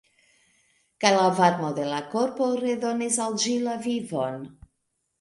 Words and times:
Kaj 1.05 1.11
la 1.17 1.25
varmo 1.41 1.71
de 1.81 1.85
la 1.93 2.01
korpo 2.15 2.49
redonis 2.65 3.23
al 3.29 3.41
ĝi 3.47 3.57
la 3.71 3.81
vivon. 3.89 4.47